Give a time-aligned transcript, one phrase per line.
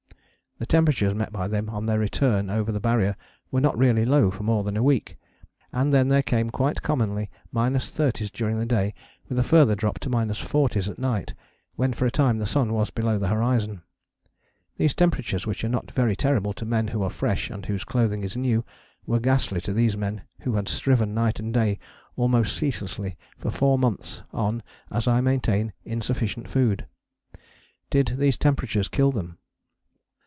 [0.59, 3.15] The temperatures met by them on their return over the Barrier
[3.49, 5.17] were not really low for more than a week,
[5.73, 8.93] and then there came quite commonly minus thirties during the day
[9.27, 11.33] with a further drop to minus forties at night,
[11.77, 13.81] when for a time the sun was below the horizon.
[14.77, 18.21] These temperatures, which are not very terrible to men who are fresh and whose clothing
[18.21, 18.63] is new,
[19.07, 21.79] were ghastly to these men who had striven night and day
[22.15, 24.61] almost ceaselessly for four months on,
[24.91, 26.85] as I maintain, insufficient food.
[27.89, 29.39] Did these temperatures kill them?